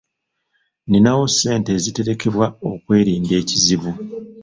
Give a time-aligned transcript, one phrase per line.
[0.85, 3.91] Nninawo ssente eziterekebwa okwerinda ekizibu.